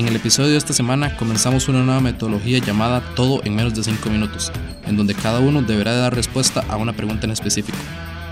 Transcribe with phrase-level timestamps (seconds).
[0.00, 3.82] En el episodio de esta semana comenzamos una nueva metodología llamada Todo en menos de
[3.82, 4.50] 5 minutos,
[4.86, 7.76] en donde cada uno deberá dar respuesta a una pregunta en específico.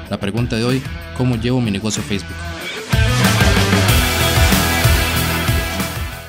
[0.08, 0.82] La pregunta de hoy,
[1.18, 2.34] ¿cómo llevo mi negocio a Facebook?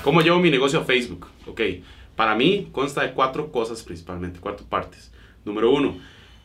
[0.04, 1.28] ¿Cómo llevo mi negocio a Facebook?
[1.48, 1.62] Ok,
[2.18, 5.10] para mí consta de cuatro cosas principalmente, cuatro partes.
[5.46, 6.00] Número uno,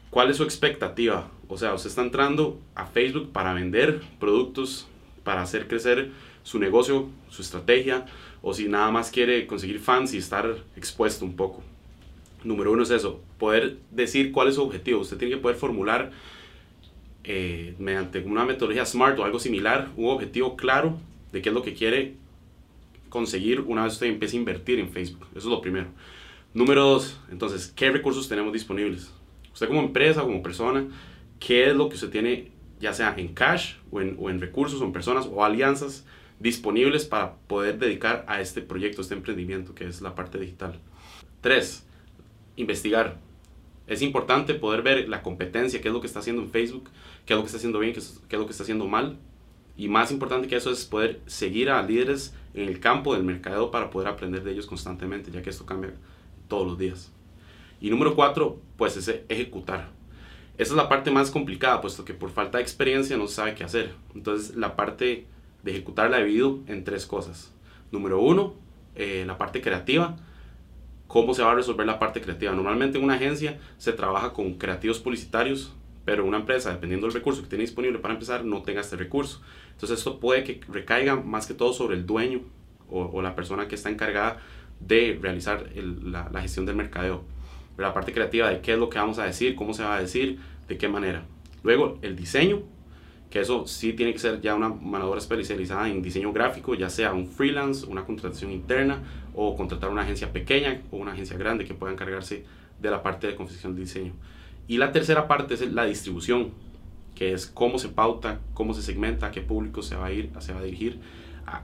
[0.08, 1.28] ¿cuál es su expectativa?
[1.48, 4.86] O sea, usted está entrando a Facebook para vender productos,
[5.24, 6.12] para hacer crecer
[6.44, 8.06] su negocio, su estrategia,
[8.42, 11.62] o si nada más quiere conseguir fans y estar expuesto un poco.
[12.44, 15.00] Número uno es eso, poder decir cuál es su objetivo.
[15.00, 16.12] Usted tiene que poder formular
[17.24, 20.98] eh, mediante una metodología SMART o algo similar, un objetivo claro
[21.32, 22.14] de qué es lo que quiere
[23.08, 25.26] conseguir una vez usted empiece a invertir en Facebook.
[25.30, 25.86] Eso es lo primero.
[26.52, 29.10] Número dos, entonces, ¿qué recursos tenemos disponibles?
[29.54, 30.86] Usted como empresa, como persona,
[31.40, 34.84] ¿qué es lo que usted tiene, ya sea en cash o o en recursos o
[34.84, 36.04] en personas o alianzas
[36.44, 40.78] disponibles para poder dedicar a este proyecto, este emprendimiento que es la parte digital?
[41.40, 41.86] Tres,
[42.56, 43.16] investigar.
[43.86, 46.90] Es importante poder ver la competencia, qué es lo que está haciendo en Facebook,
[47.24, 49.16] qué es lo que está haciendo bien, qué es, lo que está haciendo mal.
[49.76, 53.70] Y más importante que eso es poder seguir a líderes en el campo del mercado
[53.70, 55.94] para poder aprender de ellos constantemente, ya que esto cambia
[56.46, 57.10] todos los días.
[57.80, 59.88] Y número cuatro, pues es ejecutar.
[60.58, 63.54] Esa es la parte más complicada, puesto que por falta de experiencia no se sabe
[63.54, 63.94] qué hacer.
[64.14, 65.26] Entonces la parte
[65.64, 67.52] de ejecutar la he dividido en tres cosas.
[67.90, 68.54] Número uno,
[68.94, 70.16] eh, la parte creativa.
[71.06, 72.52] ¿Cómo se va a resolver la parte creativa?
[72.52, 77.42] Normalmente en una agencia se trabaja con creativos publicitarios, pero una empresa, dependiendo del recurso
[77.42, 79.40] que tiene disponible para empezar, no tenga este recurso.
[79.72, 82.40] Entonces esto puede que recaiga más que todo sobre el dueño
[82.90, 84.38] o, la persona que está encargada
[84.80, 87.24] de realizar la, la, gestión del mercadeo.
[87.78, 90.00] La parte creativa de qué es lo que vamos a decir, cómo se va a
[90.00, 91.24] decir, de qué manera.
[91.62, 92.62] Luego el diseño,
[93.34, 97.12] que eso sí tiene que ser ya una manadora especializada en diseño gráfico, ya sea
[97.12, 99.02] un freelance, una contratación interna
[99.34, 102.44] o contratar una agencia pequeña o una agencia grande que pueda encargarse
[102.80, 104.12] de la parte de confección de diseño.
[104.68, 106.52] Y la tercera parte es la distribución,
[107.16, 110.30] que es cómo se pauta, cómo se segmenta, a qué público se va a ir,
[110.38, 111.00] se va a dirigir.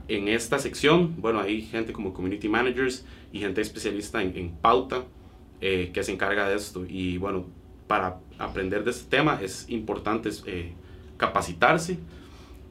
[0.09, 5.05] En esta sección, bueno, hay gente como community managers y gente especialista en, pauta
[5.61, 6.85] eh, que se encarga de esto.
[6.85, 7.45] Y bueno,
[7.87, 10.73] para aprender de este tema es importante eh,
[11.21, 11.99] capacitarse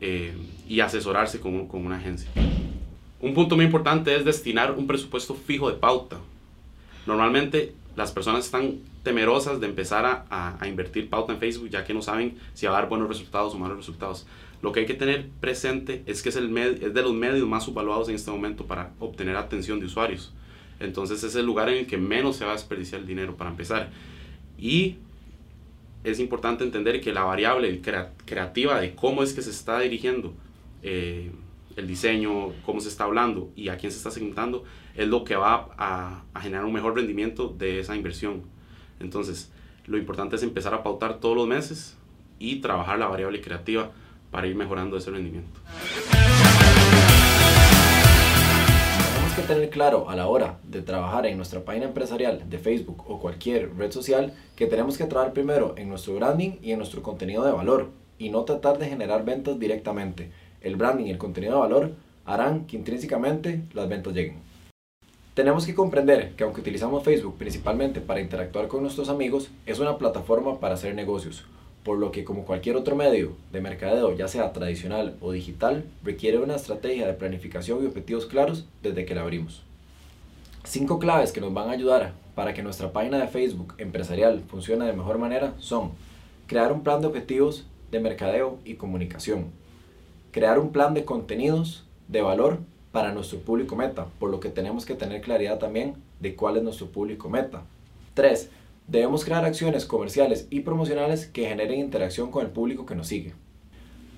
[0.00, 0.34] eh,
[0.68, 2.28] y asesorarse con, con una agencia.
[3.20, 6.16] Un punto muy importante es destinar un presupuesto fijo de pauta.
[7.06, 11.94] Normalmente las personas están temerosas de empezar a, a, invertir pauta en Facebook ya que
[11.94, 14.26] no saben si va a dar buenos resultados o malos resultados.
[14.62, 17.64] Lo que hay que tener presente es que es, el es de los medios más
[17.64, 20.34] subvaluados en este momento para obtener atención de usuarios.
[20.80, 23.50] Entonces es el lugar en el que menos se va a desperdiciar el dinero para
[23.50, 23.90] empezar.
[24.58, 24.96] Y
[26.04, 27.80] es importante entender que la variable
[28.24, 30.32] creativa de cómo es que se está dirigiendo
[30.82, 31.30] eh,
[31.76, 34.64] el diseño, cómo se está hablando y a quién se está segmentando,
[34.96, 38.42] es lo que va a, a generar un mejor rendimiento de esa inversión.
[38.98, 39.52] Entonces,
[39.86, 41.96] lo importante es empezar a pautar todos los meses
[42.38, 43.90] y trabajar la variable creativa
[44.30, 45.60] para ir mejorando ese rendimiento.
[49.30, 53.04] Tenemos que tener claro a la hora de trabajar en nuestra página empresarial de Facebook
[53.06, 57.00] o cualquier red social que tenemos que trabajar primero en nuestro branding y en nuestro
[57.00, 60.32] contenido de valor y no tratar de generar ventas directamente.
[60.60, 61.92] El branding y el contenido de valor
[62.24, 64.38] harán que intrínsecamente las ventas lleguen.
[65.34, 69.96] Tenemos que comprender que aunque utilizamos Facebook principalmente para interactuar con nuestros amigos, es una
[69.96, 71.44] plataforma para hacer negocios,
[71.84, 76.38] por lo que como cualquier otro medio de mercadeo, ya sea tradicional o digital, requiere
[76.38, 79.62] una estrategia de planificación y objetivos claros desde que la abrimos.
[80.64, 84.84] Cinco claves que nos van a ayudar para que nuestra página de Facebook empresarial funcione
[84.84, 85.92] de mejor manera son
[86.46, 89.46] crear un plan de objetivos de mercadeo y comunicación,
[90.32, 92.58] crear un plan de contenidos de valor
[92.92, 96.62] para nuestro público meta, por lo que tenemos que tener claridad también de cuál es
[96.62, 97.62] nuestro público meta.
[98.14, 98.50] 3.
[98.90, 103.34] Debemos crear acciones comerciales y promocionales que generen interacción con el público que nos sigue.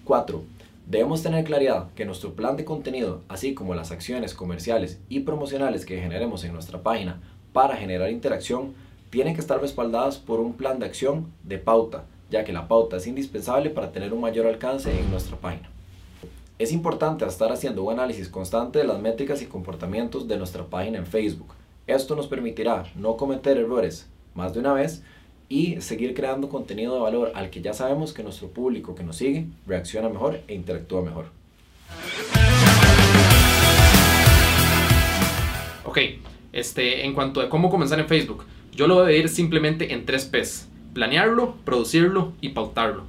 [0.05, 0.43] 4.
[0.87, 5.85] Debemos tener claridad que nuestro plan de contenido, así como las acciones comerciales y promocionales
[5.85, 7.21] que generemos en nuestra página
[7.53, 8.73] para generar interacción,
[9.11, 12.97] tienen que estar respaldadas por un plan de acción de pauta, ya que la pauta
[12.97, 15.69] es indispensable para tener un mayor alcance en nuestra página.
[16.59, 20.97] Es importante estar haciendo un análisis constante de las métricas y comportamientos de nuestra página
[20.97, 21.53] en Facebook.
[21.87, 25.03] Esto nos permitirá no cometer errores más de una vez
[25.49, 29.17] y seguir creando contenido de valor al que ya sabemos que nuestro público que nos
[29.17, 31.27] sigue reacciona mejor e interactúa mejor.
[35.85, 35.99] Ok,
[36.53, 38.45] este, en cuanto a cómo comenzar en Facebook,
[38.75, 40.69] yo lo voy a dividir simplemente en tres P's.
[40.95, 43.05] Planearlo, producirlo y pautarlo.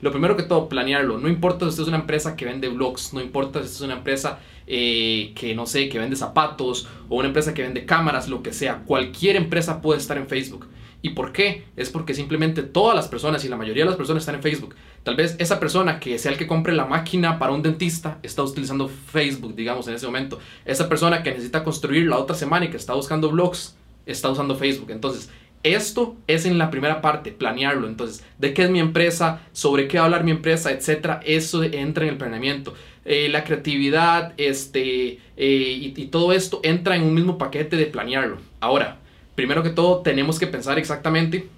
[0.00, 1.18] Lo primero que todo, planearlo.
[1.18, 3.82] No importa si usted es una empresa que vende blogs, no importa si usted es
[3.82, 8.28] una empresa eh, que no sé, que vende zapatos o una empresa que vende cámaras,
[8.28, 8.82] lo que sea.
[8.84, 10.68] Cualquier empresa puede estar en Facebook.
[11.02, 11.64] ¿Y por qué?
[11.76, 14.74] Es porque simplemente todas las personas y la mayoría de las personas están en Facebook.
[15.04, 18.42] Tal vez esa persona que sea el que compre la máquina para un dentista está
[18.42, 20.40] utilizando Facebook, digamos, en ese momento.
[20.64, 24.56] Esa persona que necesita construir la otra semana y que está buscando blogs está usando
[24.56, 24.90] Facebook.
[24.90, 25.30] Entonces,
[25.62, 27.86] esto es en la primera parte, planearlo.
[27.86, 29.42] Entonces, ¿de qué es mi empresa?
[29.52, 30.70] ¿Sobre qué hablar mi empresa?
[30.70, 31.20] Etcétera.
[31.24, 32.74] Eso entra en el planeamiento.
[33.08, 38.38] Eh, la creatividad este, eh, y, todo esto entra en un mismo paquete de planearlo.
[38.58, 38.98] Ahora,
[39.36, 41.48] primero que todo, tenemos que pensar exactamente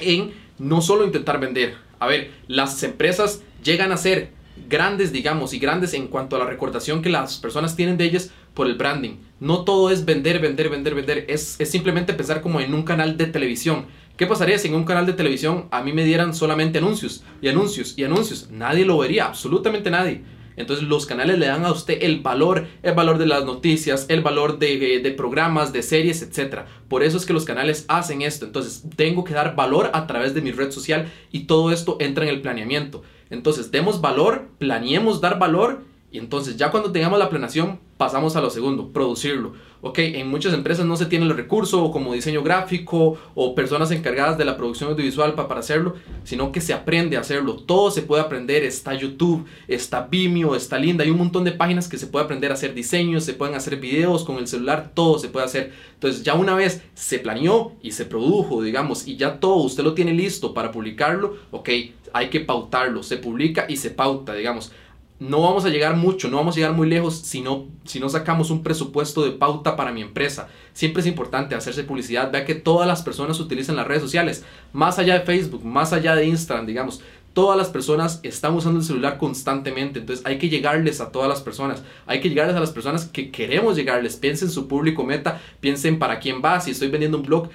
[0.00, 0.30] en
[0.60, 1.74] no solo intentar vender.
[1.98, 4.30] A ver, las empresas llegan a ser
[4.68, 8.30] grandes, digamos, y grandes en cuanto a la recordación que las personas tienen de ellas
[8.54, 9.16] por el branding.
[9.40, 11.24] No todo es vender, vender, vender, vender.
[11.26, 13.86] Es, es simplemente pensar como en un canal de televisión.
[14.16, 17.48] ¿Qué pasaría si en un canal de televisión a mí me dieran solamente anuncios y
[17.48, 18.48] anuncios y anuncios?
[18.50, 20.22] Nadie lo vería, absolutamente nadie.
[20.58, 24.22] Entonces los canales le dan a usted el valor, el valor de las noticias, el
[24.22, 26.60] valor de, de, programas, de series, etc.
[26.88, 28.44] Por eso es que los canales hacen esto.
[28.44, 32.24] Entonces tengo que dar valor a través de mi red social y todo esto entra
[32.24, 33.02] en el planeamiento.
[33.30, 38.40] Entonces demos valor, planeemos dar valor y entonces ya cuando tengamos la planeación pasamos a
[38.40, 39.52] lo segundo, producirlo.
[39.80, 44.38] Ok, en muchas empresas no se tiene el recurso como diseño gráfico o personas encargadas
[44.38, 45.94] de la producción audiovisual para, para hacerlo,
[46.24, 47.56] sino que se aprende a hacerlo.
[47.56, 48.64] Todo se puede aprender.
[48.64, 51.04] Está YouTube, está Vimeo, está Linda.
[51.04, 53.76] Hay un montón de páginas que se puede aprender a hacer diseños, se pueden hacer
[53.76, 55.72] videos con el celular, todo se puede hacer.
[55.94, 59.94] Entonces ya una vez se planeó y se produjo, digamos, y ya todo usted lo
[59.94, 61.68] tiene listo para publicarlo, ok,
[62.12, 63.02] hay que pautarlo.
[63.02, 64.72] Se publica y se pauta, digamos
[65.20, 68.08] no vamos a llegar mucho, no vamos a llegar muy lejos si no, si no
[68.08, 70.48] sacamos un presupuesto de pauta para mi empresa.
[70.72, 74.98] Siempre es importante hacerse publicidad, vea que todas las personas utilizan las redes sociales, más
[74.98, 77.00] allá de Facebook, más allá de Instagram, digamos.
[77.32, 81.40] Todas las personas están usando el celular constantemente, entonces hay que llegarles a todas las
[81.40, 85.98] personas, hay que llegarles a las personas que queremos llegarles, piensen su público meta, piensen
[85.98, 87.48] para quién va, si estoy vendiendo un blog,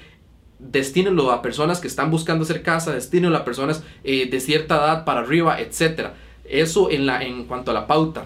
[0.60, 5.06] destínenlo a personas que están buscando hacer casa, destínenlo a personas eh, de cierta edad
[5.06, 6.14] para arriba, etcétera
[6.46, 8.26] eso en, la, en cuanto a la pauta.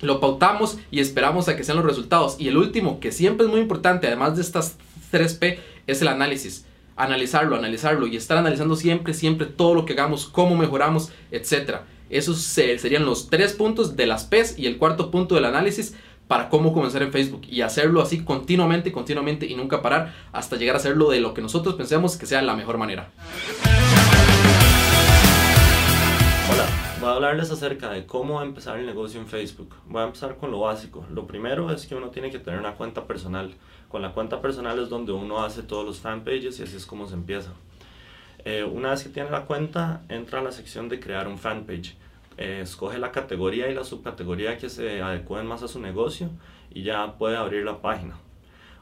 [0.00, 2.36] Lo pautamos y esperamos a que sean los resultados.
[2.38, 4.76] Y el último, que siempre es muy importante, además de estas
[5.12, 6.66] 3P, es el análisis.
[6.96, 11.78] Analizarlo, analizarlo y estar analizando siempre, siempre todo lo que hagamos, cómo mejoramos, etc.
[12.10, 15.94] Esos serían los tres puntos de las P's y el cuarto punto del análisis
[16.28, 20.76] para cómo comenzar en Facebook y hacerlo así continuamente, continuamente y nunca parar hasta llegar
[20.76, 23.10] a hacerlo de lo que nosotros pensemos que sea la mejor manera.
[27.04, 29.74] Voy a hablarles acerca de cómo empezar el negocio en Facebook.
[29.86, 31.04] Voy a empezar con lo básico.
[31.10, 33.52] Lo primero es que uno tiene que tener una cuenta personal.
[33.90, 37.06] Con la cuenta personal es donde uno hace todos los fanpages y así es como
[37.06, 37.50] se empieza.
[38.46, 41.94] Eh, una vez que tiene la cuenta, entra a la sección de crear un fanpage.
[42.38, 46.30] Eh, escoge la categoría y la subcategoría que se adecúen más a su negocio
[46.70, 48.16] y ya puede abrir la página.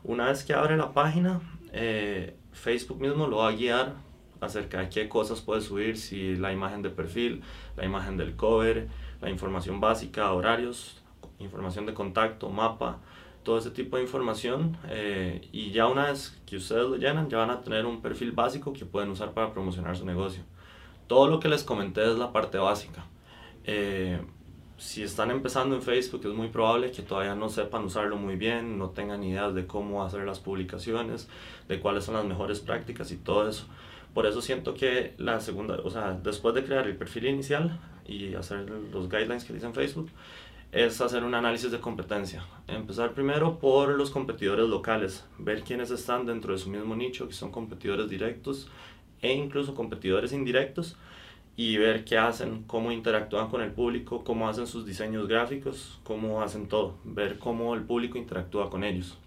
[0.05, 1.41] Una vez que abre la página,
[1.73, 3.95] eh, Facebook mismo lo va a guiar
[4.43, 7.43] acerca de qué cosas puede subir, si la imagen de perfil,
[7.77, 8.89] la imagen del cover,
[9.21, 11.01] la información básica, horarios,
[11.39, 12.99] información de contacto, mapa,
[13.43, 14.77] todo ese tipo de información.
[14.89, 18.33] Eh, y ya una vez que ustedes lo llenan, ya van a tener un perfil
[18.33, 20.43] básico que pueden usar para promocionar su negocio.
[21.07, 23.05] Todo lo que les comenté es la parte básica.
[23.65, 24.21] Eh,
[24.83, 28.79] si están empezando en Facebook es muy probable que todavía no sepan usarlo muy bien,
[28.79, 31.29] no tengan ideas de cómo hacer las publicaciones,
[31.69, 33.67] de cuáles son las mejores prácticas y todo eso.
[34.13, 38.35] Por eso siento que la segunda, o sea, después de crear el perfil inicial y
[38.35, 40.11] hacer los guidelines que dicen Facebook,
[40.73, 42.45] es hacer un análisis de competencia.
[42.67, 47.35] Empezar primero por los competidores locales, ver quiénes están dentro de su mismo nicho, que
[47.35, 48.69] son competidores directos
[49.21, 50.97] e incluso competidores indirectos,
[51.57, 56.43] y ver qué hacen, cómo interactúan con el público, cómo hacen sus diseños gráficos, cómo
[56.43, 59.19] hacen todo, ver cómo el público interactúa con ellos.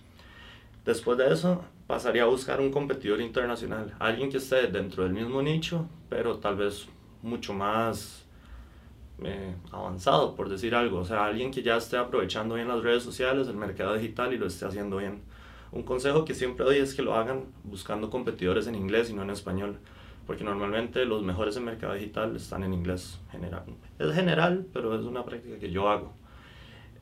[0.84, 5.42] Después de eso, pasaría a buscar un competidor internacional, alguien que esté dentro del mismo
[5.42, 6.88] nicho, pero tal vez
[7.22, 8.26] mucho más
[9.24, 11.00] eh, avanzado, por decir algo.
[11.00, 14.38] O sea, alguien que ya esté aprovechando bien las redes sociales, el mercado digital y
[14.38, 15.22] lo esté haciendo bien.
[15.72, 19.24] Un consejo que siempre doy es que lo hagan buscando competidores en inglés y no
[19.24, 19.80] en español,
[20.26, 23.64] porque normalmente los mejores en mercado digital están en inglés general.
[24.00, 26.14] Es general, pero es una práctica que yo hago.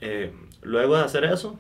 [0.02, 1.58] Eh, luego de hacer eso,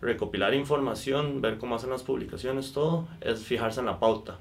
[0.00, 4.36] recopilar información, ver cómo hacen las publicaciones, todo, es fijarse en la pauta,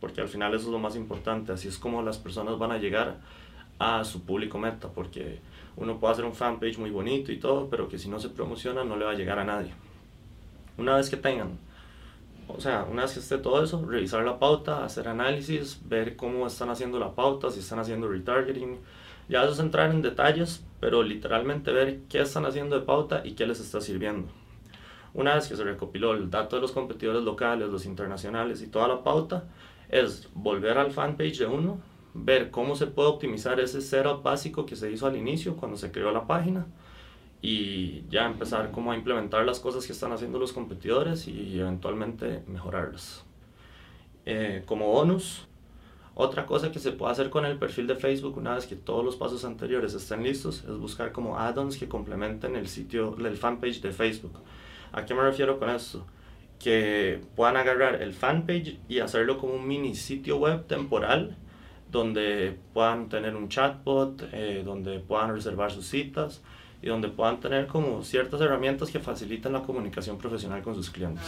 [0.00, 2.78] porque al final eso es lo más importante, así es como las personas van a
[2.78, 3.18] llegar
[3.78, 5.40] a su público meta, porque
[5.76, 8.84] uno puede hacer un fanpage muy bonito y todo, pero que si no se promociona
[8.84, 9.72] no le va a llegar a nadie.
[10.78, 11.58] Una vez que tengan,
[12.48, 16.46] o sea, una vez que esté todo eso, revisar la pauta, hacer análisis, ver cómo
[16.46, 18.78] están haciendo la pauta, si están haciendo retargeting,
[19.28, 23.32] Ya eso es entrar en detalles, pero literalmente ver qué están haciendo de pauta y
[23.32, 24.28] qué les está sirviendo.
[25.14, 28.86] Una vez que se recopiló el dato de los competidores locales, los internacionales y toda
[28.86, 29.44] la pauta,
[29.88, 31.80] es volver al fanpage de uno,
[32.14, 35.90] ver cómo se puede optimizar ese setup básico que se hizo al inicio cuando se
[35.90, 36.66] creó la página
[37.42, 42.42] y ya empezar como a implementar las cosas que están haciendo los competidores y eventualmente
[42.46, 43.24] mejorarlas.
[44.24, 45.46] Eh, como bonus,
[46.14, 49.04] otra cosa que se puede hacer con el perfil de Facebook una vez que todos
[49.04, 53.80] los pasos anteriores estén listos es buscar como add-ons que complementen el sitio, el fanpage
[53.82, 54.40] de Facebook.
[54.92, 56.06] ¿A qué me refiero con esto?
[56.58, 61.36] Que puedan agarrar el fanpage y hacerlo como un mini sitio web temporal
[61.92, 66.42] donde puedan tener un chatbot, eh, donde puedan reservar sus citas
[66.82, 71.22] y donde puedan tener como ciertas herramientas que faciliten la comunicación profesional con sus clientes.